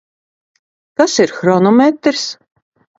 Kas 0.97 1.19
ir 1.27 1.37
hronometrs? 1.37 2.29